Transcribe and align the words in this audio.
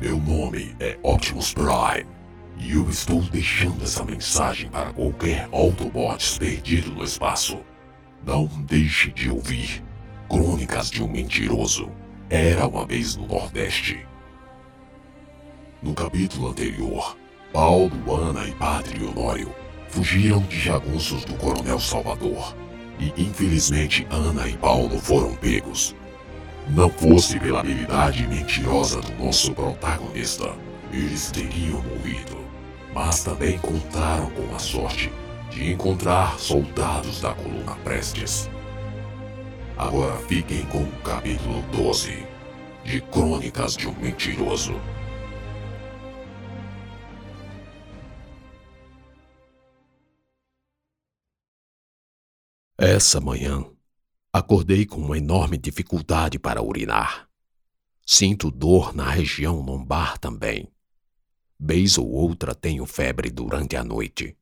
Meu 0.00 0.18
nome 0.18 0.74
é 0.80 0.98
Optimus 1.02 1.52
Prime 1.52 2.06
e 2.56 2.72
eu 2.72 2.88
estou 2.88 3.20
deixando 3.20 3.82
essa 3.82 4.02
mensagem 4.02 4.70
para 4.70 4.94
qualquer 4.94 5.46
Autobots 5.52 6.38
perdido 6.38 6.90
no 6.92 7.04
espaço. 7.04 7.60
Não 8.24 8.46
deixe 8.46 9.10
de 9.10 9.28
ouvir 9.28 9.84
Crônicas 10.26 10.90
de 10.90 11.02
um 11.02 11.06
Mentiroso. 11.06 11.90
Era 12.30 12.66
uma 12.66 12.86
vez 12.86 13.14
no 13.14 13.26
Nordeste. 13.26 14.06
No 15.82 15.92
capítulo 15.92 16.48
anterior, 16.48 17.14
Paulo, 17.52 17.92
Ana 18.10 18.48
e 18.48 18.52
Padre 18.52 19.04
Honório 19.04 19.54
fugiram 19.90 20.40
de 20.44 20.58
jagunços 20.58 21.26
do 21.26 21.34
Coronel 21.34 21.78
Salvador. 21.78 22.56
E 22.98 23.12
infelizmente 23.20 24.06
Ana 24.08 24.48
e 24.48 24.56
Paulo 24.56 24.98
foram 24.98 25.34
pegos 25.34 25.94
não 26.70 26.88
fosse 26.88 27.38
pela 27.40 27.60
habilidade 27.60 28.26
mentirosa 28.26 29.00
do 29.00 29.24
nosso 29.24 29.52
protagonista, 29.52 30.54
eles 30.92 31.30
teriam 31.30 31.82
morrido. 31.82 32.38
Mas 32.94 33.24
também 33.24 33.58
contaram 33.58 34.30
com 34.30 34.54
a 34.54 34.58
sorte 34.58 35.12
de 35.50 35.72
encontrar 35.72 36.38
soldados 36.38 37.20
da 37.20 37.34
coluna 37.34 37.74
Prestes. 37.84 38.48
Agora 39.76 40.16
fiquem 40.28 40.64
com 40.66 40.82
o 40.82 40.92
capítulo 41.02 41.62
12 41.72 42.26
de 42.84 43.00
Crônicas 43.00 43.76
de 43.76 43.88
um 43.88 43.94
Mentiroso. 43.94 44.74
Essa 52.78 53.20
manhã 53.20 53.64
Acordei 54.32 54.86
com 54.86 55.00
uma 55.00 55.18
enorme 55.18 55.58
dificuldade 55.58 56.38
para 56.38 56.62
urinar. 56.62 57.28
Sinto 58.06 58.48
dor 58.48 58.94
na 58.94 59.10
região 59.10 59.60
lombar 59.60 60.18
também. 60.18 60.70
Vez 61.58 61.98
ou 61.98 62.08
outra 62.08 62.54
tenho 62.54 62.86
febre 62.86 63.28
durante 63.28 63.74
a 63.74 63.82
noite. 63.82 64.36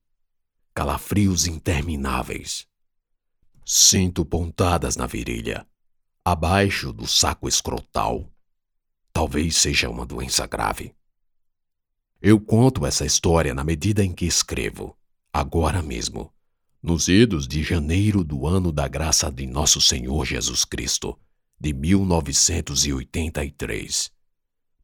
Calafrios 0.75 1.47
intermináveis. 1.47 2.67
Sinto 3.65 4.27
pontadas 4.27 4.95
na 4.95 5.07
virilha, 5.07 5.67
abaixo 6.23 6.93
do 6.93 7.07
saco 7.07 7.49
escrotal. 7.49 8.31
Talvez 9.11 9.57
seja 9.57 9.89
uma 9.89 10.05
doença 10.05 10.47
grave. 10.47 10.95
Eu 12.21 12.39
conto 12.39 12.85
essa 12.85 13.07
história 13.07 13.55
na 13.55 13.65
medida 13.65 14.05
em 14.05 14.13
que 14.13 14.27
escrevo, 14.27 14.95
agora 15.33 15.83
mesmo 15.83 16.31
nos 16.83 17.09
idos 17.09 17.49
de 17.49 17.63
janeiro 17.63 18.23
do 18.23 18.47
ano 18.47 18.71
da 18.71 18.87
graça 18.87 19.33
de 19.33 19.47
Nosso 19.47 19.81
Senhor 19.81 20.25
Jesus 20.25 20.65
Cristo, 20.65 21.19
de 21.61 21.73
1983, 21.73 24.13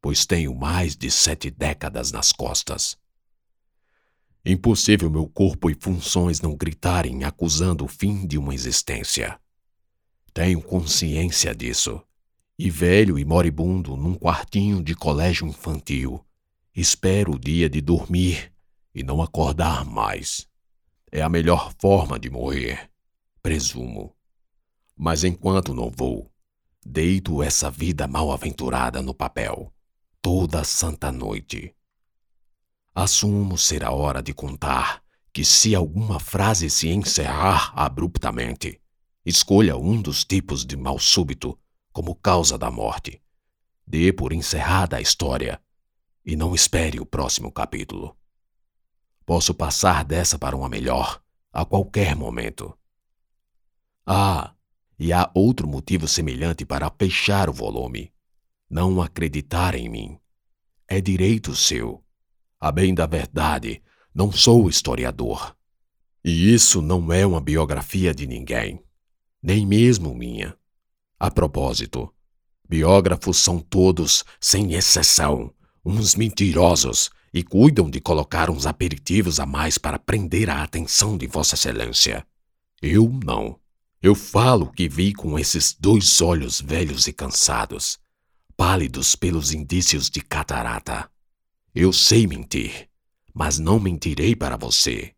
pois 0.01 0.25
tenho 0.25 0.53
mais 0.53 0.93
de 0.95 1.09
sete 1.09 1.49
décadas 1.49 2.11
nas 2.11 2.33
costas. 2.33 2.97
Impossível 4.45 5.09
meu 5.09 5.25
corpo 5.25 5.69
e 5.69 5.73
funções 5.73 6.41
não 6.41 6.53
gritarem 6.55 7.23
acusando 7.23 7.85
o 7.85 7.87
fim 7.87 8.27
de 8.27 8.37
uma 8.37 8.53
existência. 8.53 9.39
Tenho 10.33 10.61
consciência 10.61 11.55
disso. 11.55 12.01
E 12.59 12.69
velho 12.69 13.17
e 13.17 13.23
moribundo 13.25 13.95
num 13.95 14.15
quartinho 14.15 14.83
de 14.83 14.95
colégio 14.95 15.47
infantil, 15.47 16.23
espero 16.75 17.35
o 17.35 17.39
dia 17.39 17.69
de 17.69 17.79
dormir 17.81 18.51
e 18.93 19.01
não 19.01 19.21
acordar 19.21 19.85
mais. 19.85 20.45
É 21.15 21.21
a 21.21 21.29
melhor 21.29 21.71
forma 21.79 22.19
de 22.19 22.29
morrer, 22.29 22.91
presumo. 23.41 24.13
Mas 24.97 25.23
enquanto 25.23 25.73
não 25.73 25.89
vou, 25.89 26.29
deito 26.85 27.41
essa 27.41 27.71
vida 27.71 28.05
mal-aventurada 28.05 29.01
no 29.01 29.13
papel, 29.13 29.73
toda 30.21 30.65
santa 30.65 31.13
noite. 31.13 31.73
Assumo 32.93 33.57
ser 33.57 33.85
a 33.85 33.91
hora 33.91 34.21
de 34.21 34.33
contar 34.33 35.01
que 35.31 35.45
se 35.45 35.73
alguma 35.73 36.19
frase 36.19 36.69
se 36.69 36.89
encerrar 36.89 37.71
abruptamente, 37.77 38.81
escolha 39.25 39.77
um 39.77 40.01
dos 40.01 40.25
tipos 40.25 40.65
de 40.65 40.75
mal 40.75 40.99
súbito 40.99 41.57
como 41.93 42.13
causa 42.13 42.57
da 42.57 42.69
morte. 42.69 43.21
Dê 43.87 44.11
por 44.11 44.33
encerrada 44.33 44.97
a 44.97 45.01
história 45.01 45.61
e 46.25 46.35
não 46.35 46.53
espere 46.53 46.99
o 46.99 47.05
próximo 47.05 47.53
capítulo. 47.53 48.17
Posso 49.25 49.53
passar 49.53 50.05
dessa 50.05 50.37
para 50.37 50.55
uma 50.55 50.69
melhor 50.69 51.21
a 51.51 51.65
qualquer 51.65 52.15
momento. 52.15 52.77
Ah, 54.05 54.53
e 54.99 55.11
há 55.11 55.31
outro 55.33 55.67
motivo 55.67 56.07
semelhante 56.07 56.65
para 56.65 56.91
fechar 56.99 57.49
o 57.49 57.53
volume. 57.53 58.13
Não 58.69 59.01
acreditar 59.01 59.73
em 59.73 59.89
mim. 59.89 60.19
É 60.87 61.01
direito 61.01 61.55
seu. 61.55 62.03
A 62.59 62.71
bem 62.71 62.93
da 62.93 63.05
verdade, 63.05 63.81
não 64.13 64.31
sou 64.31 64.69
historiador. 64.69 65.55
E 66.23 66.53
isso 66.53 66.81
não 66.81 67.11
é 67.11 67.25
uma 67.25 67.41
biografia 67.41 68.13
de 68.13 68.27
ninguém, 68.27 68.83
nem 69.41 69.65
mesmo 69.65 70.13
minha. 70.13 70.57
A 71.19 71.31
propósito, 71.31 72.13
biógrafos 72.67 73.37
são 73.37 73.59
todos, 73.59 74.23
sem 74.39 74.73
exceção, 74.73 75.53
uns 75.85 76.15
mentirosos 76.15 77.09
e 77.35 77.43
cuidam 77.43 77.89
de 77.89 77.99
colocar 77.99 78.49
uns 78.49 78.65
aperitivos 78.65 79.41
a 79.41 79.45
mais 79.45 79.77
para 79.77 79.99
prender 79.99 80.49
a 80.49 80.63
atenção 80.63 81.17
de 81.17 81.27
Vossa 81.27 81.55
Excelência. 81.55 82.25
Eu 82.81 83.11
não. 83.25 83.59
Eu 84.01 84.15
falo 84.15 84.71
que 84.71 84.87
vi 84.87 85.13
com 85.13 85.37
esses 85.37 85.75
dois 85.77 86.21
olhos 86.21 86.61
velhos 86.61 87.07
e 87.07 87.11
cansados, 87.11 87.99
pálidos 88.55 89.17
pelos 89.17 89.53
indícios 89.53 90.09
de 90.09 90.21
catarata. 90.21 91.11
Eu 91.73 91.91
sei 91.91 92.25
mentir, 92.25 92.87
mas 93.33 93.59
não 93.59 93.81
mentirei 93.81 94.33
para 94.33 94.55
você. 94.55 95.13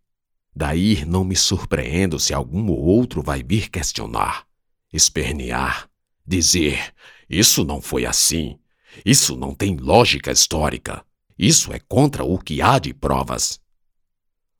Daí 0.56 1.06
não 1.06 1.24
me 1.24 1.36
surpreendo 1.36 2.18
se 2.18 2.34
algum 2.34 2.68
ou 2.72 2.80
outro 2.80 3.22
vai 3.22 3.44
vir 3.44 3.70
questionar, 3.70 4.48
espernear, 4.92 5.88
dizer: 6.26 6.96
Isso 7.30 7.64
não 7.64 7.80
foi 7.80 8.08
assim, 8.08 8.58
isso 9.06 9.36
não 9.36 9.54
tem 9.54 9.78
lógica 9.78 10.32
histórica. 10.32 11.06
Isso 11.38 11.72
é 11.72 11.80
contra 11.80 12.24
o 12.24 12.40
que 12.40 12.62
há 12.62 12.80
de 12.80 12.94
provas. 12.94 13.60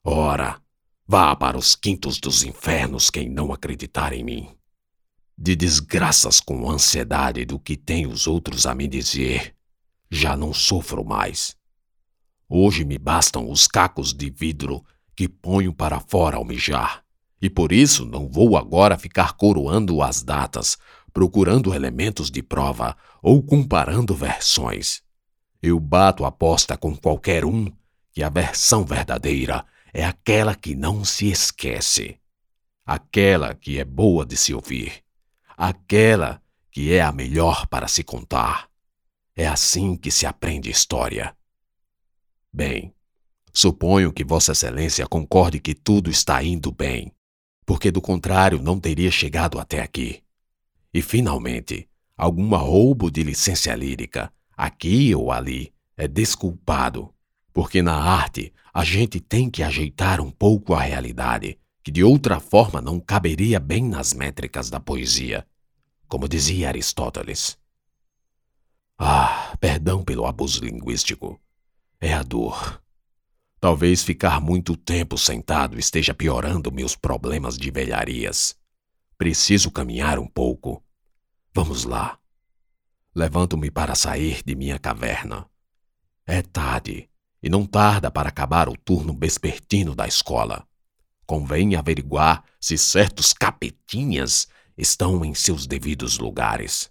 Ora, 0.04 0.60
vá 1.06 1.34
para 1.34 1.58
os 1.58 1.74
quintos 1.74 2.20
dos 2.20 2.44
infernos 2.44 3.10
quem 3.10 3.28
não 3.28 3.52
acreditar 3.52 4.12
em 4.12 4.22
mim. 4.22 4.48
De 5.36 5.56
desgraças 5.56 6.40
com 6.40 6.70
ansiedade 6.70 7.44
do 7.44 7.58
que 7.58 7.76
têm 7.76 8.06
os 8.06 8.26
outros 8.26 8.64
a 8.64 8.74
me 8.74 8.86
dizer, 8.86 9.56
já 10.10 10.36
não 10.36 10.54
sofro 10.54 11.04
mais. 11.04 11.56
Hoje 12.48 12.84
me 12.84 12.96
bastam 12.96 13.50
os 13.50 13.66
cacos 13.66 14.14
de 14.14 14.30
vidro 14.30 14.84
que 15.14 15.28
ponho 15.28 15.74
para 15.74 16.00
fora 16.00 16.36
ao 16.36 16.44
mijar, 16.44 17.04
e 17.42 17.50
por 17.50 17.72
isso 17.72 18.04
não 18.04 18.28
vou 18.28 18.56
agora 18.56 18.96
ficar 18.96 19.32
coroando 19.32 20.00
as 20.00 20.22
datas, 20.22 20.78
procurando 21.12 21.74
elementos 21.74 22.30
de 22.30 22.42
prova 22.42 22.96
ou 23.20 23.42
comparando 23.42 24.14
versões. 24.14 25.02
Eu 25.60 25.80
bato 25.80 26.24
aposta 26.24 26.76
com 26.76 26.94
qualquer 26.96 27.44
um 27.44 27.70
que 28.12 28.22
a 28.22 28.28
versão 28.28 28.84
verdadeira 28.84 29.64
é 29.92 30.04
aquela 30.04 30.54
que 30.54 30.74
não 30.74 31.04
se 31.04 31.30
esquece, 31.30 32.18
aquela 32.86 33.54
que 33.54 33.78
é 33.78 33.84
boa 33.84 34.24
de 34.24 34.36
se 34.36 34.54
ouvir, 34.54 35.02
aquela 35.56 36.40
que 36.70 36.92
é 36.92 37.00
a 37.00 37.10
melhor 37.10 37.66
para 37.66 37.88
se 37.88 38.04
contar. 38.04 38.68
É 39.34 39.46
assim 39.46 39.96
que 39.96 40.10
se 40.10 40.26
aprende 40.26 40.70
história. 40.70 41.36
Bem, 42.52 42.94
suponho 43.52 44.12
que 44.12 44.24
Vossa 44.24 44.52
Excelência 44.52 45.06
concorde 45.06 45.58
que 45.58 45.74
tudo 45.74 46.10
está 46.10 46.42
indo 46.42 46.70
bem, 46.70 47.12
porque 47.66 47.90
do 47.90 48.00
contrário 48.00 48.62
não 48.62 48.78
teria 48.78 49.10
chegado 49.10 49.58
até 49.58 49.80
aqui. 49.80 50.22
E 50.94 51.02
finalmente, 51.02 51.88
alguma 52.16 52.58
roubo 52.58 53.10
de 53.10 53.22
licença 53.22 53.74
lírica 53.74 54.32
aqui 54.58 55.14
ou 55.14 55.30
ali, 55.30 55.72
é 55.96 56.08
desculpado, 56.08 57.14
porque 57.52 57.80
na 57.80 57.94
arte 57.94 58.52
a 58.74 58.82
gente 58.82 59.20
tem 59.20 59.48
que 59.48 59.62
ajeitar 59.62 60.20
um 60.20 60.32
pouco 60.32 60.74
a 60.74 60.80
realidade, 60.80 61.56
que 61.80 61.92
de 61.92 62.02
outra 62.02 62.40
forma 62.40 62.80
não 62.80 62.98
caberia 62.98 63.60
bem 63.60 63.84
nas 63.88 64.12
métricas 64.12 64.68
da 64.68 64.80
poesia, 64.80 65.46
como 66.08 66.28
dizia 66.28 66.68
Aristóteles. 66.68 67.56
Ah, 68.98 69.56
perdão 69.60 70.02
pelo 70.02 70.26
abuso 70.26 70.64
linguístico. 70.64 71.40
É 72.00 72.12
a 72.12 72.24
dor. 72.24 72.82
Talvez 73.60 74.02
ficar 74.02 74.40
muito 74.40 74.76
tempo 74.76 75.16
sentado 75.16 75.78
esteja 75.78 76.12
piorando 76.12 76.72
meus 76.72 76.96
problemas 76.96 77.56
de 77.56 77.70
velharias. 77.70 78.56
Preciso 79.16 79.70
caminhar 79.70 80.18
um 80.18 80.26
pouco. 80.26 80.82
Vamos 81.54 81.84
lá. 81.84 82.18
Levanto-me 83.14 83.70
para 83.70 83.94
sair 83.94 84.42
de 84.44 84.54
minha 84.54 84.78
caverna. 84.78 85.48
É 86.26 86.42
tarde, 86.42 87.08
e 87.42 87.48
não 87.48 87.66
tarda 87.66 88.10
para 88.10 88.28
acabar 88.28 88.68
o 88.68 88.76
turno 88.76 89.16
vespertino 89.18 89.94
da 89.94 90.06
escola. 90.06 90.66
Convém 91.26 91.76
averiguar 91.76 92.44
se 92.60 92.76
certos 92.78 93.32
capetinhas 93.32 94.48
estão 94.76 95.24
em 95.24 95.34
seus 95.34 95.66
devidos 95.66 96.18
lugares. 96.18 96.90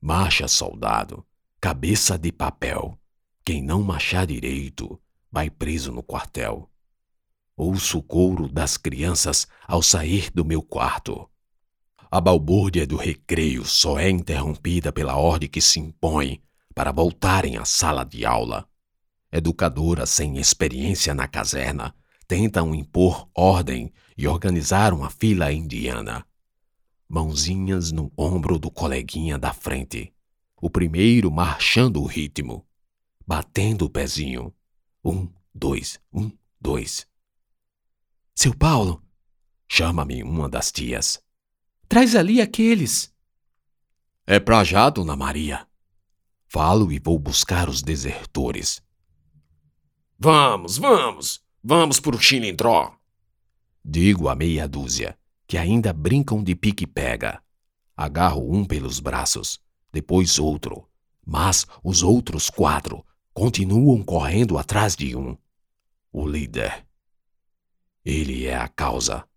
Marcha, 0.00 0.46
soldado, 0.46 1.26
cabeça 1.60 2.18
de 2.18 2.30
papel. 2.30 2.98
Quem 3.44 3.62
não 3.62 3.82
marchar 3.82 4.26
direito 4.26 5.00
vai 5.30 5.50
preso 5.50 5.90
no 5.90 6.02
quartel. 6.02 6.70
Ouço 7.56 7.98
o 7.98 8.02
couro 8.02 8.48
das 8.48 8.76
crianças 8.76 9.46
ao 9.66 9.82
sair 9.82 10.30
do 10.30 10.44
meu 10.44 10.62
quarto. 10.62 11.28
A 12.14 12.20
balbúrdia 12.20 12.86
do 12.86 12.94
recreio 12.94 13.64
só 13.64 13.98
é 13.98 14.08
interrompida 14.08 14.92
pela 14.92 15.16
ordem 15.16 15.48
que 15.48 15.60
se 15.60 15.80
impõe 15.80 16.40
para 16.72 16.92
voltarem 16.92 17.56
à 17.56 17.64
sala 17.64 18.04
de 18.04 18.24
aula. 18.24 18.68
Educadoras 19.32 20.10
sem 20.10 20.38
experiência 20.38 21.12
na 21.12 21.26
caserna 21.26 21.92
tentam 22.28 22.72
impor 22.72 23.28
ordem 23.34 23.92
e 24.16 24.28
organizar 24.28 24.94
uma 24.94 25.10
fila 25.10 25.52
indiana. 25.52 26.24
Mãozinhas 27.08 27.90
no 27.90 28.12
ombro 28.16 28.60
do 28.60 28.70
coleguinha 28.70 29.36
da 29.36 29.52
frente. 29.52 30.14
O 30.62 30.70
primeiro 30.70 31.32
marchando 31.32 32.00
o 32.00 32.06
ritmo, 32.06 32.64
batendo 33.26 33.86
o 33.86 33.90
pezinho. 33.90 34.54
Um, 35.04 35.28
dois, 35.52 35.98
um, 36.12 36.30
dois. 36.60 37.08
Seu 38.36 38.54
Paulo, 38.54 39.02
chama-me 39.66 40.22
uma 40.22 40.48
das 40.48 40.70
tias. 40.70 41.20
Traz 41.88 42.14
ali 42.14 42.40
aqueles. 42.40 43.12
É 44.26 44.40
pra 44.40 44.64
já, 44.64 44.88
dona 44.88 45.16
Maria. 45.16 45.66
Falo 46.48 46.90
e 46.92 46.98
vou 46.98 47.18
buscar 47.18 47.68
os 47.68 47.82
desertores. 47.82 48.82
Vamos, 50.18 50.78
vamos, 50.78 51.42
vamos 51.62 52.00
pro 52.00 52.18
Chilindró. 52.18 52.96
Digo 53.84 54.28
a 54.28 54.34
meia 54.34 54.66
dúzia, 54.66 55.18
que 55.46 55.58
ainda 55.58 55.92
brincam 55.92 56.42
de 56.42 56.54
pique-pega. 56.54 57.42
Agarro 57.96 58.50
um 58.50 58.64
pelos 58.64 58.98
braços, 58.98 59.60
depois 59.92 60.38
outro, 60.38 60.88
mas 61.24 61.66
os 61.82 62.02
outros 62.02 62.48
quatro 62.48 63.04
continuam 63.32 64.02
correndo 64.02 64.56
atrás 64.56 64.96
de 64.96 65.14
um. 65.14 65.36
O 66.12 66.26
líder. 66.26 66.86
Ele 68.04 68.46
é 68.46 68.56
a 68.56 68.68
causa. 68.68 69.28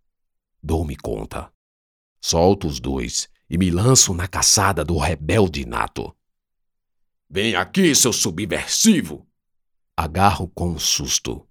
Dou-me 0.61 0.95
conta. 0.95 1.51
Solto 2.29 2.67
os 2.67 2.81
dois 2.81 3.29
e 3.49 3.57
me 3.57 3.71
lanço 3.71 4.13
na 4.13 4.27
caçada 4.27 4.83
do 4.83 4.97
rebelde 4.97 5.65
nato. 5.65 6.13
Vem 7.29 7.55
aqui, 7.55 7.95
seu 7.95 8.11
subversivo! 8.11 9.25
Agarro 9.95 10.49
com 10.49 10.71
um 10.71 10.77
susto. 10.77 11.47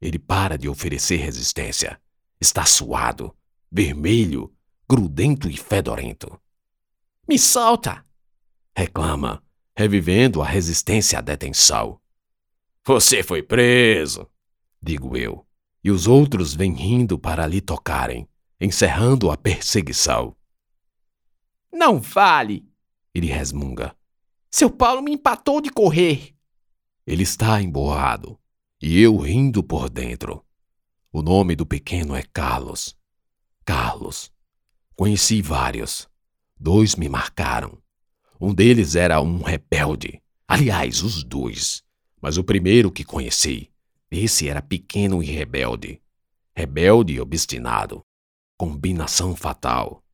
Ele 0.00 0.16
para 0.16 0.56
de 0.56 0.68
oferecer 0.68 1.16
resistência. 1.16 2.00
Está 2.40 2.64
suado, 2.64 3.36
vermelho, 3.68 4.54
grudento 4.88 5.50
e 5.50 5.56
fedorento. 5.56 6.40
Me 7.28 7.36
solta! 7.36 8.04
reclama, 8.76 9.42
revivendo 9.76 10.40
a 10.40 10.46
resistência 10.46 11.18
à 11.18 11.20
detenção. 11.20 12.00
Você 12.86 13.24
foi 13.24 13.42
preso, 13.42 14.30
digo 14.80 15.16
eu, 15.16 15.44
e 15.82 15.90
os 15.90 16.06
outros 16.06 16.54
vêm 16.54 16.74
rindo 16.74 17.18
para 17.18 17.44
lhe 17.44 17.60
tocarem, 17.60 18.29
encerrando 18.60 19.30
a 19.30 19.36
perseguição. 19.36 20.36
Não 21.72 22.00
vale, 22.00 22.68
ele 23.14 23.28
resmunga. 23.28 23.96
Seu 24.50 24.70
Paulo 24.70 25.00
me 25.00 25.12
empatou 25.12 25.60
de 25.60 25.70
correr. 25.70 26.34
Ele 27.06 27.22
está 27.22 27.62
emborrado, 27.62 28.38
e 28.82 29.00
eu 29.00 29.16
rindo 29.16 29.62
por 29.62 29.88
dentro. 29.88 30.44
O 31.12 31.22
nome 31.22 31.56
do 31.56 31.64
pequeno 31.64 32.14
é 32.14 32.22
Carlos. 32.22 32.96
Carlos. 33.64 34.30
Conheci 34.94 35.40
vários. 35.40 36.08
Dois 36.58 36.94
me 36.96 37.08
marcaram. 37.08 37.78
Um 38.40 38.52
deles 38.52 38.94
era 38.94 39.20
um 39.20 39.42
rebelde. 39.42 40.20
Aliás, 40.46 41.02
os 41.02 41.24
dois. 41.24 41.82
Mas 42.20 42.36
o 42.36 42.44
primeiro 42.44 42.92
que 42.92 43.04
conheci, 43.04 43.70
esse 44.10 44.48
era 44.48 44.60
pequeno 44.60 45.22
e 45.22 45.26
rebelde. 45.26 46.02
Rebelde 46.54 47.14
e 47.14 47.20
obstinado. 47.20 48.04
Combinação 48.60 49.34
fatal. 49.34 50.04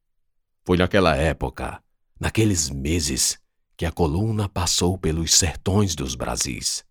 Foi 0.65 0.77
naquela 0.77 1.17
época, 1.17 1.83
naqueles 2.21 2.71
meses, 2.71 3.41
que 3.77 3.85
a 3.85 3.91
coluna 3.91 4.49
passou 4.49 4.97
pelos 4.97 5.35
sertões 5.35 5.97
dos 5.97 6.15
Brasis. 6.15 6.85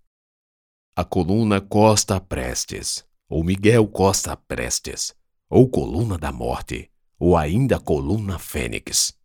A 0.94 1.06
coluna 1.06 1.62
Costa 1.62 2.20
Prestes, 2.20 3.06
ou 3.30 3.42
Miguel 3.42 3.88
Costa 3.88 4.36
Prestes, 4.36 5.16
ou 5.50 5.70
Coluna 5.70 6.18
da 6.18 6.30
Morte, 6.30 6.92
ou 7.18 7.38
ainda 7.38 7.80
Coluna 7.80 8.38
Fênix. 8.38 9.18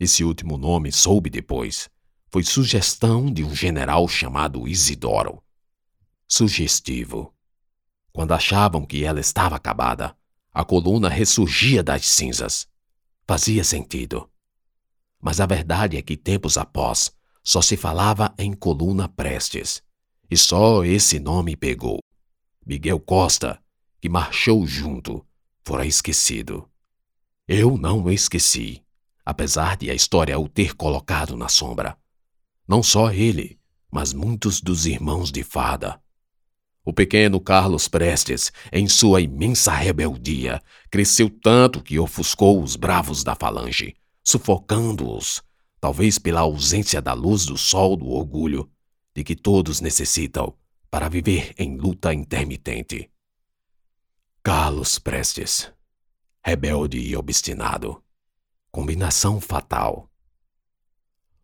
Esse 0.00 0.24
último 0.24 0.56
nome 0.56 0.90
soube 0.90 1.28
depois. 1.28 1.90
Foi 2.30 2.42
sugestão 2.42 3.30
de 3.30 3.44
um 3.44 3.54
general 3.54 4.08
chamado 4.08 4.66
Isidoro. 4.66 5.44
Sugestivo. 6.26 7.34
Quando 8.14 8.32
achavam 8.32 8.86
que 8.86 9.04
ela 9.04 9.20
estava 9.20 9.56
acabada, 9.56 10.16
a 10.56 10.64
coluna 10.64 11.08
ressurgia 11.08 11.82
das 11.82 12.06
cinzas. 12.06 12.66
Fazia 13.28 13.62
sentido. 13.62 14.30
Mas 15.20 15.40
a 15.40 15.46
verdade 15.46 15.96
é 15.96 16.02
que 16.02 16.16
tempos 16.16 16.56
após 16.56 17.12
só 17.42 17.60
se 17.60 17.76
falava 17.76 18.34
em 18.38 18.52
coluna 18.52 19.08
Prestes. 19.08 19.82
E 20.30 20.36
só 20.36 20.84
esse 20.84 21.20
nome 21.20 21.56
pegou. 21.56 21.98
Miguel 22.64 22.98
Costa, 22.98 23.62
que 24.00 24.08
marchou 24.08 24.66
junto, 24.66 25.24
fora 25.64 25.84
esquecido. 25.84 26.68
Eu 27.46 27.76
não 27.76 28.10
esqueci 28.10 28.86
apesar 29.26 29.76
de 29.76 29.90
a 29.90 29.94
história 29.94 30.38
o 30.38 30.48
ter 30.48 30.76
colocado 30.76 31.36
na 31.36 31.48
sombra. 31.48 31.98
Não 32.66 32.80
só 32.80 33.10
ele, 33.10 33.58
mas 33.90 34.12
muitos 34.12 34.60
dos 34.60 34.86
irmãos 34.86 35.32
de 35.32 35.42
fada. 35.42 36.00
O 36.86 36.92
pequeno 36.92 37.40
Carlos 37.40 37.88
Prestes, 37.88 38.52
em 38.72 38.86
sua 38.88 39.20
imensa 39.20 39.72
rebeldia, 39.74 40.62
cresceu 40.88 41.28
tanto 41.28 41.82
que 41.82 41.98
ofuscou 41.98 42.62
os 42.62 42.76
bravos 42.76 43.24
da 43.24 43.34
falange, 43.34 43.96
sufocando-os, 44.22 45.42
talvez 45.80 46.16
pela 46.16 46.42
ausência 46.42 47.02
da 47.02 47.12
luz 47.12 47.44
do 47.44 47.58
sol 47.58 47.96
do 47.96 48.08
orgulho, 48.08 48.70
de 49.12 49.24
que 49.24 49.34
todos 49.34 49.80
necessitam 49.80 50.54
para 50.88 51.08
viver 51.08 51.52
em 51.58 51.76
luta 51.76 52.14
intermitente. 52.14 53.10
Carlos 54.40 55.00
Prestes, 55.00 55.68
rebelde 56.40 56.98
e 56.98 57.16
obstinado, 57.16 58.00
Combinação 58.70 59.40
fatal. 59.40 60.08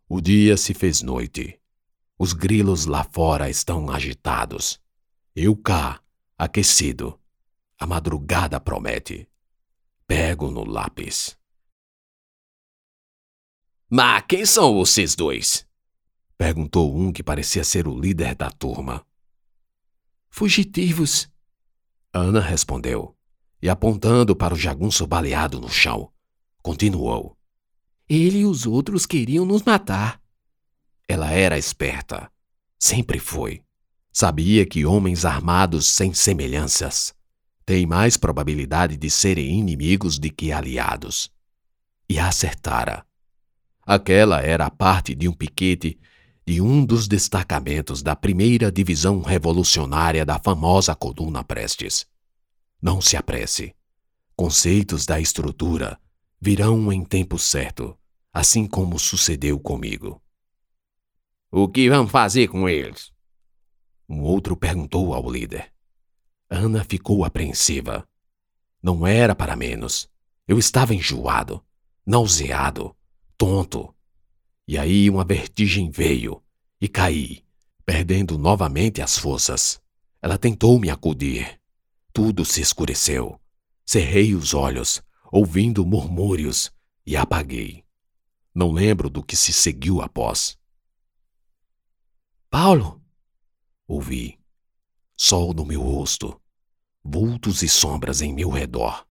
O 0.07 0.21
dia 0.21 0.55
se 0.55 0.73
fez 0.73 1.01
noite. 1.01 1.59
Os 2.17 2.31
grilos 2.31 2.85
lá 2.85 3.03
fora 3.03 3.49
estão 3.49 3.89
agitados. 3.89 4.79
Eu 5.35 5.55
cá, 5.55 5.99
aquecido. 6.37 7.19
A 7.79 7.87
madrugada 7.87 8.59
promete. 8.59 9.27
Pego 10.05 10.51
no 10.51 10.63
lápis. 10.63 11.35
Mas 13.89 14.23
quem 14.27 14.45
são 14.45 14.75
vocês 14.75 15.15
dois? 15.15 15.67
Perguntou 16.37 16.95
um 16.95 17.11
que 17.11 17.23
parecia 17.23 17.63
ser 17.63 17.87
o 17.87 17.99
líder 17.99 18.35
da 18.35 18.51
turma. 18.51 19.03
Fugitivos. 20.29 21.27
Ana 22.13 22.39
respondeu, 22.39 23.17
e 23.59 23.69
apontando 23.69 24.35
para 24.35 24.53
o 24.53 24.57
jagunço 24.57 25.07
baleado 25.07 25.59
no 25.59 25.69
chão. 25.69 26.11
Continuou. 26.61 27.35
Ele 28.07 28.39
e 28.39 28.45
os 28.45 28.67
outros 28.67 29.07
queriam 29.07 29.45
nos 29.45 29.63
matar. 29.63 30.21
Ela 31.07 31.31
era 31.31 31.57
esperta. 31.57 32.31
Sempre 32.77 33.17
foi. 33.17 33.63
Sabia 34.15 34.63
que 34.63 34.85
homens 34.85 35.25
armados 35.25 35.87
sem 35.87 36.13
semelhanças 36.13 37.15
têm 37.65 37.87
mais 37.87 38.15
probabilidade 38.15 38.95
de 38.95 39.09
serem 39.09 39.57
inimigos 39.59 40.19
do 40.19 40.31
que 40.31 40.51
aliados. 40.51 41.31
E 42.07 42.19
acertara. 42.19 43.03
Aquela 43.81 44.39
era 44.39 44.67
a 44.67 44.69
parte 44.69 45.15
de 45.15 45.27
um 45.27 45.33
piquete 45.33 45.99
de 46.45 46.61
um 46.61 46.85
dos 46.85 47.07
destacamentos 47.07 48.03
da 48.03 48.15
primeira 48.15 48.71
divisão 48.71 49.21
revolucionária 49.21 50.23
da 50.23 50.37
famosa 50.37 50.93
coluna 50.93 51.43
Prestes. 51.43 52.05
Não 52.79 53.01
se 53.01 53.17
apresse. 53.17 53.73
Conceitos 54.35 55.07
da 55.07 55.19
estrutura 55.19 55.97
virão 56.39 56.91
em 56.93 57.03
tempo 57.03 57.39
certo, 57.39 57.97
assim 58.31 58.67
como 58.67 58.99
sucedeu 58.99 59.59
comigo. 59.59 60.21
O 61.49 61.67
que 61.67 61.89
vamos 61.89 62.11
fazer 62.11 62.47
com 62.47 62.67
eles? 62.69 63.12
Um 64.13 64.21
outro 64.21 64.55
perguntou 64.55 65.11
ao 65.11 65.27
líder. 65.27 65.73
Ana 66.47 66.83
ficou 66.83 67.25
apreensiva. 67.25 68.07
Não 68.81 69.07
era 69.07 69.33
para 69.33 69.55
menos. 69.55 70.07
Eu 70.47 70.59
estava 70.59 70.93
enjoado, 70.93 71.65
nauseado, 72.05 72.95
tonto. 73.35 73.91
E 74.67 74.77
aí 74.77 75.09
uma 75.09 75.25
vertigem 75.25 75.89
veio 75.89 76.43
e 76.79 76.87
caí, 76.87 77.43
perdendo 77.83 78.37
novamente 78.37 79.01
as 79.01 79.17
forças. 79.17 79.81
Ela 80.21 80.37
tentou 80.37 80.79
me 80.79 80.91
acudir. 80.91 81.59
Tudo 82.13 82.45
se 82.45 82.61
escureceu. 82.61 83.41
Cerrei 83.83 84.35
os 84.35 84.53
olhos 84.53 85.01
ouvindo 85.31 85.83
murmúrios, 85.83 86.71
e 87.03 87.17
apaguei. 87.17 87.83
Não 88.53 88.71
lembro 88.71 89.09
do 89.09 89.23
que 89.23 89.35
se 89.35 89.51
seguiu 89.51 89.99
após. 89.99 90.55
Paulo! 92.51 93.02
Ouvi. 93.93 94.39
Sol 95.15 95.53
no 95.53 95.63
meu 95.63 95.79
rosto. 95.79 96.41
Vultos 97.03 97.61
e 97.61 97.69
sombras 97.69 98.21
em 98.21 98.33
meu 98.33 98.49
redor. 98.49 99.05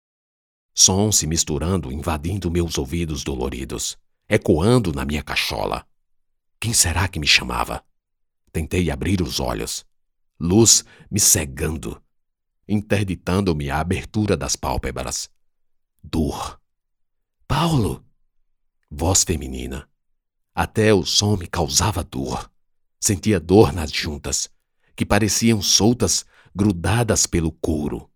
Som 0.72 1.10
se 1.10 1.26
misturando, 1.26 1.90
invadindo 1.90 2.48
meus 2.48 2.78
ouvidos 2.78 3.24
doloridos, 3.24 3.98
ecoando 4.28 4.92
na 4.92 5.04
minha 5.04 5.20
cachola. 5.20 5.84
Quem 6.60 6.72
será 6.72 7.08
que 7.08 7.18
me 7.18 7.26
chamava? 7.26 7.84
Tentei 8.52 8.88
abrir 8.88 9.20
os 9.20 9.40
olhos. 9.40 9.84
Luz 10.38 10.84
me 11.10 11.18
cegando, 11.18 12.00
interditando-me 12.68 13.70
a 13.70 13.80
abertura 13.80 14.36
das 14.36 14.54
pálpebras. 14.54 15.28
Dor. 16.00 16.60
Paulo! 17.48 18.04
Voz 18.88 19.24
feminina. 19.24 19.90
Até 20.54 20.94
o 20.94 21.04
som 21.04 21.36
me 21.36 21.48
causava 21.48 22.04
dor. 22.04 22.48
Sentia 23.00 23.40
dor 23.40 23.72
nas 23.72 23.90
juntas, 23.90 24.48
que 24.98 25.06
pareciam 25.06 25.62
soltas, 25.62 26.26
grudadas 26.52 27.24
pelo 27.24 27.52
couro. 27.52 28.10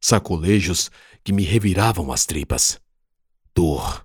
Sacolejos 0.00 0.90
que 1.22 1.32
me 1.32 1.44
reviravam 1.44 2.10
as 2.10 2.26
tripas. 2.26 2.80
Dor. 3.54 4.04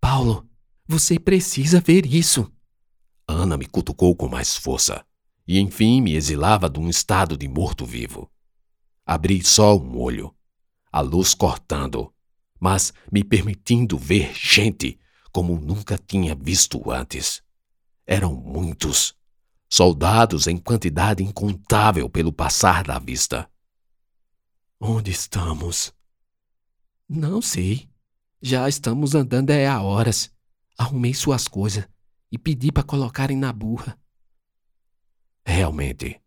Paulo, 0.00 0.48
você 0.86 1.18
precisa 1.18 1.80
ver 1.80 2.06
isso. 2.06 2.48
Ana 3.26 3.56
me 3.56 3.66
cutucou 3.66 4.14
com 4.14 4.28
mais 4.28 4.56
força 4.56 5.04
e 5.48 5.58
enfim 5.58 6.00
me 6.00 6.14
exilava 6.14 6.70
de 6.70 6.78
um 6.78 6.88
estado 6.88 7.36
de 7.36 7.48
morto-vivo. 7.48 8.30
Abri 9.04 9.42
só 9.42 9.76
um 9.76 9.98
olho, 9.98 10.32
a 10.92 11.00
luz 11.00 11.34
cortando, 11.34 12.14
mas 12.60 12.92
me 13.10 13.24
permitindo 13.24 13.98
ver 13.98 14.32
gente 14.32 14.96
como 15.32 15.58
nunca 15.58 15.98
tinha 15.98 16.36
visto 16.36 16.88
antes. 16.88 17.42
Eram 18.06 18.32
muitos, 18.32 19.16
soldados 19.68 20.46
em 20.46 20.56
quantidade 20.56 21.22
incontável 21.22 22.08
pelo 22.08 22.32
passar 22.32 22.84
da 22.84 22.98
vista. 22.98 23.48
Onde 24.80 25.10
estamos? 25.10 25.92
Não 27.08 27.40
sei. 27.40 27.88
Já 28.42 28.68
estamos 28.68 29.14
andando 29.14 29.50
é 29.50 29.66
há 29.66 29.80
horas. 29.80 30.30
Arrumei 30.78 31.14
suas 31.14 31.48
coisas 31.48 31.88
e 32.30 32.38
pedi 32.38 32.70
para 32.70 32.82
colocarem 32.82 33.36
na 33.36 33.52
burra. 33.52 33.98
Realmente, 35.44 36.20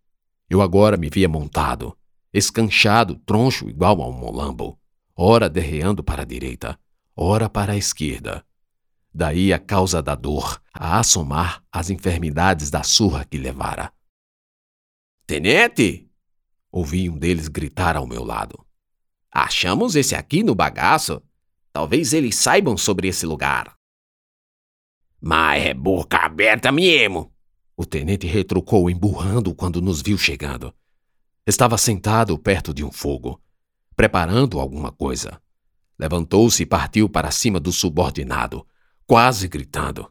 eu 0.50 0.62
agora 0.62 0.98
me 0.98 1.10
via 1.10 1.30
montado, 1.30 1.96
escanchado, 2.34 3.16
troncho 3.26 3.70
igual 3.70 4.02
a 4.02 4.08
um 4.08 4.14
molambo, 4.14 4.80
ora 5.16 5.50
derreando 5.50 6.04
para 6.04 6.24
a 6.24 6.26
direita, 6.26 6.80
ora 7.16 7.50
para 7.50 7.74
a 7.74 7.78
esquerda. 7.78 8.44
Daí 9.14 9.52
a 9.52 9.60
causa 9.60 10.02
da 10.02 10.16
dor, 10.16 10.62
a 10.74 11.00
assomar 11.00 11.64
as 11.72 11.90
enfermidades 11.90 12.70
da 12.70 12.84
surra 12.84 13.26
que 13.26 13.38
levara. 13.38 13.92
Tenente! 15.26 16.10
Ouvi 16.72 17.10
um 17.10 17.18
deles 17.18 17.48
gritar 17.48 17.96
ao 17.96 18.08
meu 18.08 18.24
lado. 18.24 18.64
Achamos 19.32 19.96
esse 19.96 20.16
aqui 20.16 20.44
no 20.44 20.54
bagaço. 20.54 21.22
Talvez 21.72 22.14
eles 22.14 22.36
saibam 22.36 22.78
sobre 22.78 23.08
esse 23.08 23.26
lugar. 23.26 23.76
Mas 25.22 25.66
é 25.66 25.74
boca 25.74 26.18
aberta 26.18 26.72
mesmo. 26.72 27.34
O 27.76 27.86
tenente 27.86 28.28
retrucou, 28.28 28.90
emburrando 28.90 29.54
quando 29.56 29.82
nos 29.82 30.02
viu 30.02 30.18
chegando. 30.18 30.74
Estava 31.46 31.78
sentado 31.78 32.38
perto 32.38 32.74
de 32.74 32.84
um 32.84 32.92
fogo, 32.92 33.42
preparando 33.96 34.60
alguma 34.60 34.92
coisa. 34.92 35.42
Levantou-se 35.98 36.62
e 36.64 36.66
partiu 36.66 37.10
para 37.10 37.32
cima 37.32 37.60
do 37.60 37.72
subordinado, 37.72 38.66
quase 39.10 39.48
gritando. 39.48 40.08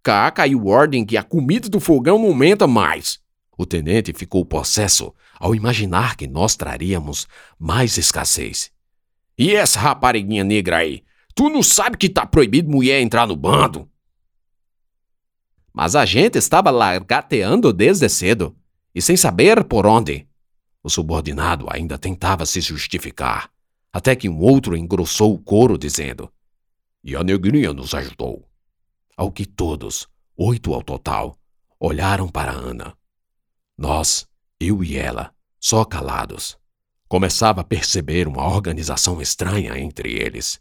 Cá 0.00 0.30
caiu 0.30 0.68
ordem 0.68 1.04
que 1.04 1.16
a 1.16 1.22
comida 1.24 1.68
do 1.68 1.80
fogão 1.80 2.16
não 2.16 2.28
aumenta 2.28 2.64
mais. 2.64 3.18
O 3.58 3.66
tenente 3.66 4.12
ficou 4.12 4.46
possesso 4.46 5.12
ao 5.34 5.52
imaginar 5.52 6.14
que 6.14 6.28
nós 6.28 6.54
traríamos 6.54 7.26
mais 7.58 7.98
escassez. 7.98 8.70
E 9.36 9.52
essa 9.52 9.80
rapariguinha 9.80 10.44
negra 10.44 10.76
aí? 10.76 11.02
Tu 11.34 11.50
não 11.50 11.60
sabe 11.60 11.96
que 11.96 12.08
tá 12.08 12.24
proibido 12.24 12.70
mulher 12.70 13.00
entrar 13.00 13.26
no 13.26 13.34
bando? 13.34 13.90
Mas 15.74 15.96
a 15.96 16.06
gente 16.06 16.38
estava 16.38 16.70
largateando 16.70 17.72
desde 17.72 18.08
cedo, 18.08 18.56
e 18.94 19.02
sem 19.02 19.16
saber 19.16 19.64
por 19.64 19.86
onde. 19.86 20.28
O 20.84 20.88
subordinado 20.88 21.66
ainda 21.68 21.98
tentava 21.98 22.46
se 22.46 22.60
justificar, 22.60 23.50
até 23.92 24.14
que 24.14 24.28
um 24.28 24.38
outro 24.38 24.76
engrossou 24.76 25.34
o 25.34 25.38
coro, 25.38 25.76
dizendo: 25.76 26.32
E 27.06 27.14
a 27.14 27.22
negrinha 27.22 27.72
nos 27.72 27.94
ajudou. 27.94 28.50
Ao 29.16 29.30
que 29.30 29.46
todos, 29.46 30.08
oito 30.36 30.74
ao 30.74 30.82
total, 30.82 31.38
olharam 31.78 32.28
para 32.28 32.50
Ana. 32.50 32.98
Nós, 33.78 34.26
eu 34.58 34.82
e 34.82 34.96
ela, 34.96 35.32
só 35.60 35.84
calados. 35.84 36.58
Começava 37.06 37.60
a 37.60 37.64
perceber 37.64 38.26
uma 38.26 38.44
organização 38.44 39.22
estranha 39.22 39.78
entre 39.78 40.14
eles 40.14 40.60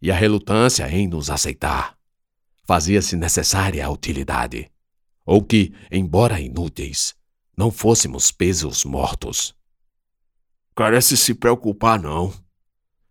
e 0.00 0.08
a 0.08 0.14
relutância 0.14 0.88
em 0.88 1.08
nos 1.08 1.28
aceitar. 1.28 1.98
Fazia-se 2.62 3.16
necessária 3.16 3.84
a 3.84 3.90
utilidade, 3.90 4.70
ou 5.26 5.42
que, 5.42 5.74
embora 5.90 6.40
inúteis, 6.40 7.12
não 7.56 7.72
fôssemos 7.72 8.30
pesos 8.30 8.84
mortos. 8.84 9.52
Carece 10.76 11.16
se 11.16 11.34
preocupar, 11.34 12.00
não. 12.00 12.32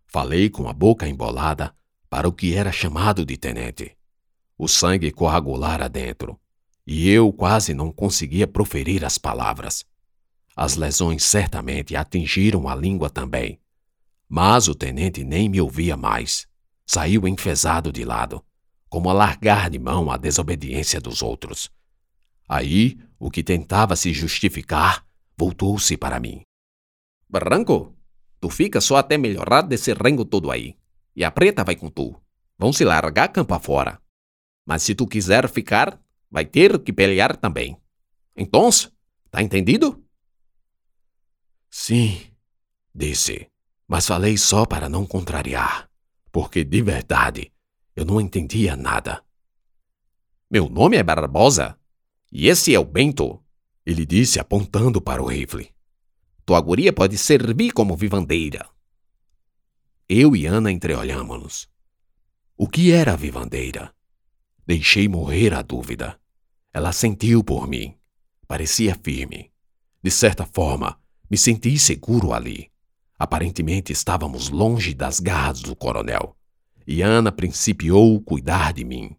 Falei 0.06 0.48
com 0.48 0.66
a 0.66 0.72
boca 0.72 1.06
embolada 1.06 1.74
para 2.12 2.28
o 2.28 2.32
que 2.32 2.54
era 2.54 2.70
chamado 2.70 3.24
de 3.24 3.38
tenente. 3.38 3.96
O 4.58 4.68
sangue 4.68 5.10
coagulara 5.10 5.88
dentro, 5.88 6.38
e 6.86 7.08
eu 7.08 7.32
quase 7.32 7.72
não 7.72 7.90
conseguia 7.90 8.46
proferir 8.46 9.02
as 9.02 9.16
palavras. 9.16 9.82
As 10.54 10.76
lesões 10.76 11.24
certamente 11.24 11.96
atingiram 11.96 12.68
a 12.68 12.74
língua 12.74 13.08
também. 13.08 13.58
Mas 14.28 14.68
o 14.68 14.74
tenente 14.74 15.24
nem 15.24 15.48
me 15.48 15.58
ouvia 15.58 15.96
mais 15.96 16.46
saiu 16.84 17.26
enfesado 17.26 17.90
de 17.90 18.04
lado, 18.04 18.44
como 18.90 19.08
a 19.08 19.14
largar 19.14 19.70
de 19.70 19.78
mão 19.78 20.10
a 20.10 20.18
desobediência 20.18 21.00
dos 21.00 21.22
outros. 21.22 21.70
Aí, 22.46 22.98
o 23.18 23.30
que 23.30 23.42
tentava 23.42 23.96
se 23.96 24.12
justificar 24.12 25.02
voltou-se 25.34 25.96
para 25.96 26.20
mim. 26.20 26.42
Barranco, 27.26 27.96
tu 28.38 28.50
fica 28.50 28.82
só 28.82 28.96
até 28.96 29.16
melhorar 29.16 29.62
desse 29.62 29.94
rengo 29.94 30.26
todo 30.26 30.50
aí. 30.50 30.76
E 31.14 31.24
a 31.24 31.30
preta 31.30 31.64
vai 31.64 31.76
com 31.76 31.88
tu. 31.88 32.14
Vão 32.58 32.72
se 32.72 32.84
largar 32.84 33.28
campo 33.28 33.54
afora. 33.54 34.00
Mas 34.64 34.82
se 34.82 34.94
tu 34.94 35.06
quiser 35.06 35.48
ficar, 35.48 36.00
vai 36.30 36.44
ter 36.44 36.78
que 36.78 36.92
pelear 36.92 37.36
também. 37.36 37.76
Então, 38.36 38.68
tá 39.30 39.42
entendido? 39.42 40.02
Sim, 41.70 42.20
disse, 42.94 43.48
mas 43.88 44.06
falei 44.06 44.36
só 44.36 44.64
para 44.66 44.88
não 44.88 45.06
contrariar 45.06 45.90
porque 46.32 46.64
de 46.64 46.82
verdade 46.82 47.52
eu 47.94 48.06
não 48.06 48.18
entendia 48.18 48.74
nada. 48.74 49.22
Meu 50.50 50.68
nome 50.68 50.96
é 50.96 51.02
Barbosa 51.02 51.78
e 52.32 52.48
esse 52.48 52.74
é 52.74 52.80
o 52.80 52.84
Bento, 52.84 53.38
ele 53.84 54.06
disse 54.06 54.40
apontando 54.40 55.00
para 55.00 55.22
o 55.22 55.26
rifle. 55.26 55.70
Tua 56.44 56.60
guria 56.60 56.92
pode 56.92 57.18
servir 57.18 57.72
como 57.72 57.94
vivandeira. 57.94 58.66
Eu 60.14 60.36
e 60.36 60.44
Ana 60.44 60.70
entreolhamos-nos. 60.70 61.70
O 62.54 62.68
que 62.68 62.92
era 62.92 63.14
a 63.14 63.16
vivandeira? 63.16 63.94
Deixei 64.66 65.08
morrer 65.08 65.54
a 65.54 65.62
dúvida. 65.62 66.20
Ela 66.70 66.92
sentiu 66.92 67.42
por 67.42 67.66
mim. 67.66 67.96
Parecia 68.46 68.94
firme. 68.94 69.50
De 70.02 70.10
certa 70.10 70.44
forma, 70.44 71.00
me 71.30 71.38
senti 71.38 71.78
seguro 71.78 72.34
ali. 72.34 72.70
Aparentemente 73.18 73.90
estávamos 73.90 74.50
longe 74.50 74.92
das 74.92 75.18
garras 75.18 75.62
do 75.62 75.74
coronel. 75.74 76.36
E 76.86 77.00
Ana 77.00 77.32
principiou 77.32 78.20
cuidar 78.20 78.74
de 78.74 78.84
mim. 78.84 79.16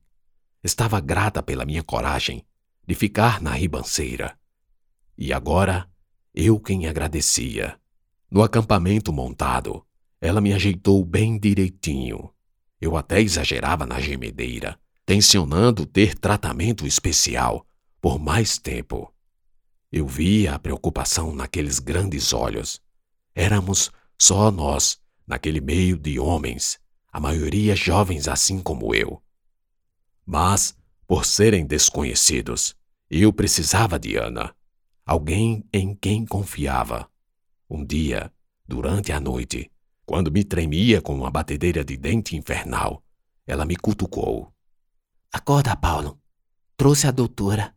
Estava 0.64 1.00
grata 1.00 1.42
pela 1.42 1.66
minha 1.66 1.82
coragem 1.82 2.46
de 2.86 2.94
ficar 2.94 3.42
na 3.42 3.54
ribanceira. 3.54 4.38
E 5.18 5.34
agora, 5.34 5.90
eu 6.36 6.60
quem 6.60 6.86
agradecia. 6.86 7.80
No 8.30 8.44
acampamento 8.44 9.12
montado, 9.12 9.84
ela 10.26 10.40
me 10.40 10.54
ajeitou 10.54 11.04
bem 11.04 11.38
direitinho. 11.38 12.32
Eu 12.80 12.96
até 12.96 13.22
exagerava 13.22 13.86
na 13.86 14.00
gemedeira, 14.00 14.80
tensionando 15.06 15.86
ter 15.86 16.18
tratamento 16.18 16.88
especial 16.88 17.66
por 18.00 18.18
mais 18.18 18.58
tempo. 18.58 19.14
Eu 19.92 20.08
via 20.08 20.56
a 20.56 20.60
preocupação 20.60 21.36
naqueles 21.36 21.80
grandes 21.80 22.32
olhos 22.34 22.82
Éramos 23.36 23.92
só 24.18 24.52
nós, 24.52 25.00
naquele 25.26 25.60
meio 25.60 25.98
de 25.98 26.20
homens, 26.20 26.80
a 27.12 27.20
maioria 27.20 27.76
jovens 27.76 28.28
assim 28.28 28.62
como 28.62 28.94
eu. 28.94 29.22
Mas, 30.26 30.78
por 31.08 31.26
serem 31.26 31.66
desconhecidos, 31.66 32.76
eu 33.10 33.34
precisava 33.34 34.00
de 34.00 34.16
Ana, 34.16 34.56
alguém 35.06 35.66
em 35.74 35.96
quem 35.96 36.26
confiava. 36.26 37.10
Um 37.70 37.84
dia, 37.84 38.32
durante 38.68 39.12
a 39.12 39.20
noite, 39.20 39.72
quando 40.14 40.32
me 40.32 40.44
tremia 40.44 41.02
com 41.02 41.16
uma 41.16 41.32
batedeira 41.32 41.84
de 41.84 41.98
dente 41.98 42.36
infernal, 42.36 43.04
ela 43.48 43.66
me 43.66 43.76
cutucou. 43.76 44.54
Acorda, 45.32 45.76
Paulo. 45.76 46.20
Trouxe 46.78 47.08
a 47.08 47.12
doutora. 47.12 47.74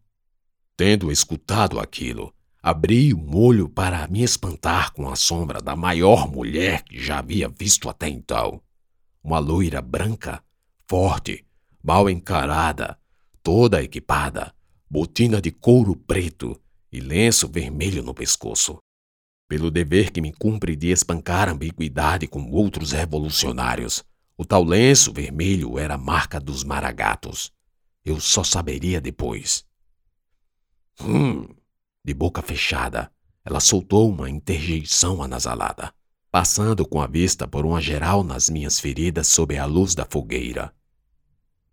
Tendo 0.76 1.10
escutado 1.10 1.80
aquilo, 1.80 2.34
abri 2.62 3.14
um 3.14 3.34
olho 3.34 3.70
para 3.70 4.06
me 4.08 4.22
espantar 4.22 4.92
com 4.92 5.08
a 5.08 5.16
sombra 5.16 5.62
da 5.62 5.74
maior 5.74 6.30
mulher 6.30 6.82
que 6.82 7.02
já 7.02 7.20
havia 7.20 7.48
visto 7.48 7.88
até 7.88 8.06
então. 8.06 8.60
Uma 9.24 9.38
loira 9.38 9.80
branca, 9.80 10.44
forte, 10.86 11.42
mal 11.82 12.10
encarada, 12.10 12.98
toda 13.42 13.82
equipada, 13.82 14.54
botina 14.90 15.40
de 15.40 15.50
couro 15.50 15.96
preto 15.96 16.54
e 16.92 17.00
lenço 17.00 17.48
vermelho 17.48 18.02
no 18.02 18.12
pescoço. 18.12 18.76
Pelo 19.48 19.70
dever 19.70 20.10
que 20.10 20.20
me 20.20 20.32
cumpre 20.32 20.74
de 20.74 20.88
espancar 20.88 21.48
ambiguidade 21.48 22.26
com 22.26 22.50
outros 22.50 22.92
revolucionários, 22.92 24.04
o 24.36 24.44
tal 24.44 24.64
lenço 24.64 25.12
vermelho 25.12 25.78
era 25.78 25.94
a 25.94 25.98
marca 25.98 26.40
dos 26.40 26.64
maragatos. 26.64 27.52
Eu 28.04 28.20
só 28.20 28.42
saberia 28.42 29.00
depois. 29.00 29.64
Hum, 31.00 31.46
de 32.04 32.12
boca 32.12 32.42
fechada, 32.42 33.10
ela 33.44 33.60
soltou 33.60 34.10
uma 34.10 34.28
interjeição 34.28 35.22
anasalada, 35.22 35.94
passando 36.30 36.84
com 36.84 37.00
a 37.00 37.06
vista 37.06 37.46
por 37.46 37.64
uma 37.64 37.80
geral 37.80 38.24
nas 38.24 38.50
minhas 38.50 38.80
feridas 38.80 39.28
sob 39.28 39.56
a 39.56 39.64
luz 39.64 39.94
da 39.94 40.04
fogueira. 40.04 40.74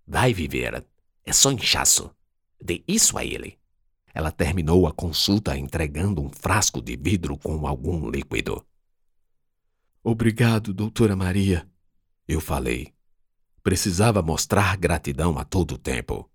Vai 0.06 0.34
viver. 0.34 0.86
É 1.26 1.34
só 1.34 1.52
inchaço. 1.52 2.12
Dê 2.62 2.84
isso 2.88 3.18
a 3.18 3.26
ele. 3.26 3.58
Ela 4.14 4.32
terminou 4.32 4.86
a 4.86 4.94
consulta 4.94 5.58
entregando 5.58 6.22
um 6.22 6.30
frasco 6.30 6.82
de 6.82 6.96
vidro 6.96 7.38
com 7.38 7.66
algum 7.66 8.10
líquido. 8.10 8.66
Obrigado, 10.04 10.74
doutora 10.74 11.16
Maria, 11.16 11.68
eu 12.28 12.40
falei. 12.40 12.94
Precisava 13.64 14.22
mostrar 14.22 14.78
gratidão 14.78 15.40
a 15.40 15.46
todo 15.46 15.78
tempo, 15.78 16.30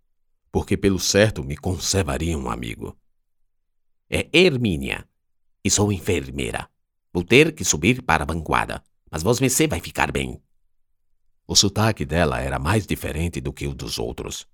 porque 0.50 0.76
pelo 0.76 0.98
certo 0.98 1.44
me 1.44 1.56
conservaria 1.56 2.36
um 2.36 2.50
amigo. 2.50 2.96
É 4.10 4.28
Hermínia. 4.32 5.06
E 5.62 5.70
sou 5.70 5.92
enfermeira. 5.92 6.68
Vou 7.12 7.22
ter 7.22 7.54
que 7.54 7.64
subir 7.64 8.00
para 8.02 8.22
a 8.22 8.26
vanguarda, 8.26 8.82
mas 9.10 9.22
você 9.22 9.66
vai 9.66 9.80
ficar 9.80 10.10
bem. 10.10 10.40
O 11.46 11.54
sotaque 11.54 12.04
dela 12.04 12.40
era 12.40 12.58
mais 12.58 12.86
diferente 12.86 13.40
do 13.40 13.52
que 13.52 13.66
o 13.66 13.74
dos 13.74 13.98
outros. 13.98 14.46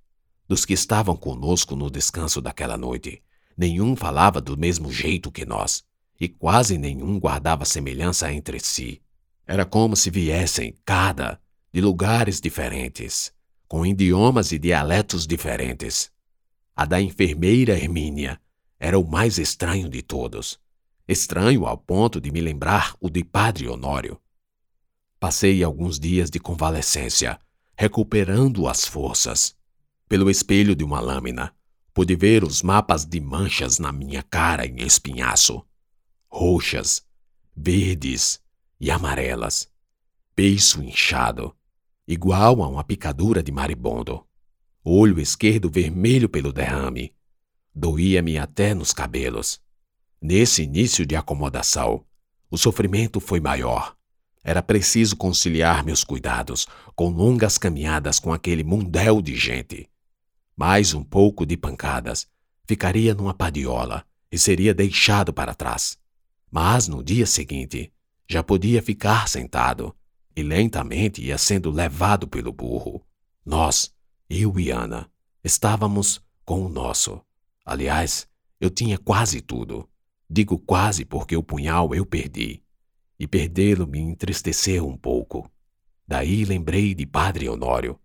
Dos 0.47 0.65
que 0.65 0.75
estavam 0.75 1.17
conosco 1.17 1.75
no 1.75 1.91
descanso 1.91 2.41
daquela 2.41 2.77
noite, 2.77 3.23
nenhum 3.57 3.97
falava 3.97 4.41
do 4.41 4.57
mesmo 4.57 4.93
jeito 4.93 5.33
que 5.33 5.47
nós, 5.47 5.85
e 6.21 6.29
quase 6.29 6.77
nenhum 6.77 7.19
guardava 7.19 7.65
semelhança 7.65 8.33
entre 8.33 8.61
si. 8.61 9.01
Era 9.47 9.65
como 9.65 9.97
se 9.97 10.11
viessem, 10.11 10.75
cada, 10.85 11.41
de 11.73 11.81
lugares 11.81 12.41
diferentes, 12.41 13.33
com 13.67 13.85
idiomas 13.85 14.53
e 14.53 14.59
dialetos 14.59 15.27
diferentes. 15.27 16.11
A 16.77 16.85
da 16.85 17.01
enfermeira 17.01 17.79
Hermínia 17.79 18.41
era 18.79 18.99
o 18.99 19.09
mais 19.09 19.39
estranho 19.39 19.89
de 19.89 20.03
todos. 20.03 20.59
Estranho 21.07 21.67
ao 21.67 21.77
ponto 21.77 22.21
de 22.21 22.31
me 22.31 22.41
lembrar 22.41 22.95
o 23.01 23.09
de 23.09 23.23
Padre 23.25 23.69
Honório. 23.69 24.21
Passei 25.19 25.63
alguns 25.63 25.99
dias 25.99 26.31
de 26.31 26.39
convalescência, 26.39 27.39
recuperando 27.77 28.69
as 28.69 28.87
forças. 28.87 29.55
Pelo 30.15 30.31
espelho 30.31 30.77
de 30.77 30.85
uma 30.85 31.01
lâmina, 31.01 31.53
pude 31.93 32.15
ver 32.15 32.45
os 32.45 32.63
mapas 32.63 33.05
de 33.05 33.21
manchas 33.21 33.81
na 33.81 33.91
minha 33.91 34.23
cara 34.23 34.65
em 34.65 34.77
espinhaço. 34.81 35.61
Roxas, 36.29 37.05
verdes 37.53 38.41
e 38.79 38.93
amarelas. 38.93 39.69
Beiço 40.37 40.81
inchado, 40.85 41.53
igual 42.07 42.63
a 42.63 42.69
uma 42.69 42.85
picadura 42.85 43.43
de 43.43 43.51
maribondo. 43.51 44.25
Olho 44.85 45.19
esquerdo 45.19 45.69
vermelho 45.69 46.29
pelo 46.29 46.53
derrame, 46.53 47.13
Doía-me 47.75 48.39
até 48.39 48.73
nos 48.73 48.93
cabelos. 48.93 49.61
Nesse 50.23 50.63
início 50.63 51.05
de 51.05 51.17
acomodação, 51.17 52.05
o 52.49 52.57
sofrimento 52.57 53.19
foi 53.19 53.41
maior. 53.41 53.97
Era 54.45 54.63
preciso 54.63 55.17
conciliar 55.17 55.85
meus 55.85 56.05
cuidados 56.05 56.69
com 56.95 57.09
longas 57.09 57.59
caminhadas 57.59 58.21
com 58.21 58.33
aquele 58.33 58.63
mundel 58.63 59.21
de 59.21 59.35
gente. 59.35 59.91
Mais 60.57 60.95
um 60.95 61.03
pouco 61.03 61.45
de 61.45 61.57
pancadas, 61.57 62.29
ficaria 62.67 63.15
numa 63.15 63.35
padiola 63.35 64.05
e 64.31 64.39
seria 64.39 64.73
deixado 64.73 65.33
para 65.33 65.55
trás. 65.55 65.99
Mas 66.51 66.87
no 66.87 67.03
dia 67.03 67.27
seguinte, 67.27 67.93
já 68.29 68.43
podia 68.43 68.83
ficar 68.83 69.29
sentado 69.29 69.95
e 70.37 70.43
lentamente 70.43 71.23
ia 71.23 71.37
sendo 71.39 71.71
levado 71.71 72.27
pelo 72.29 72.53
burro. 72.53 73.05
Nós, 73.45 73.93
eu 74.31 74.59
e 74.59 74.71
Ana, 74.71 75.11
estávamos 75.43 76.23
com 76.45 76.65
o 76.65 76.69
nosso. 76.69 77.21
Aliás, 77.65 78.29
eu 78.61 78.71
tinha 78.71 78.97
quase 78.97 79.41
tudo. 79.41 79.89
Digo 80.29 80.59
quase 80.59 81.05
porque 81.05 81.37
o 81.37 81.43
punhal 81.43 81.95
eu 81.95 82.07
perdi. 82.07 82.63
E 83.19 83.27
perdê-lo 83.27 83.87
me 83.87 84.01
entristeceu 84.01 84.89
um 84.89 84.97
pouco. 84.97 85.51
Daí 86.07 86.45
lembrei 86.45 86.95
de 86.95 87.07
Padre 87.07 87.49
Honório. 87.49 87.99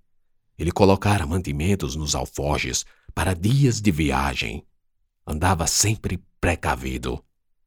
Ele 0.60 0.72
colocara 0.72 1.26
mantimentos 1.26 1.96
nos 1.96 2.14
alforjes 2.14 2.86
para 3.16 3.34
dias 3.34 3.82
de 3.82 3.92
viagem. 3.92 4.66
Andava 5.26 5.66
sempre 5.66 6.22
precavido 6.40 7.24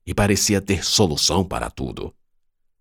e 0.07 0.14
parecia 0.14 0.61
ter 0.61 0.85
solução 0.85 1.42
para 1.42 1.70
tudo. 1.70 2.14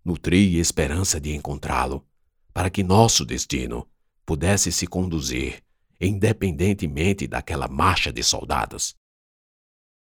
Nutri 0.04 0.58
esperança 0.58 1.18
de 1.18 1.34
encontrá-lo, 1.34 2.06
para 2.52 2.68
que 2.68 2.82
nosso 2.82 3.24
destino 3.24 3.88
pudesse 4.26 4.70
se 4.70 4.86
conduzir 4.86 5.62
independentemente 6.02 7.28
daquela 7.28 7.68
marcha 7.68 8.12
de 8.12 8.24
soldados. 8.24 8.96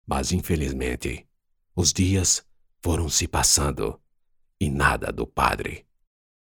Mas 0.07 0.31
infelizmente, 0.31 1.27
os 1.75 1.93
dias 1.93 2.45
foram 2.83 3.09
se 3.09 3.27
passando 3.27 3.99
e 4.61 4.69
nada 4.69 5.11
do 5.11 5.27
padre. 5.27 5.86